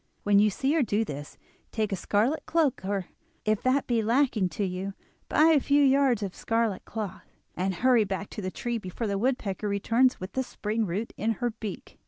[0.23, 1.37] When you see her do this,
[1.71, 3.05] take a scarlet cloak, or
[3.45, 4.95] if that be lacking to you,
[5.29, 9.19] buy a few yards of scarlet cloth, and hurry back to the tree before the
[9.19, 11.99] woodpecker returns with the spring root in her beak.